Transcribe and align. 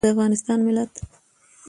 د 0.03 0.07
افغانستان 0.13 0.59
ملت 0.67 0.93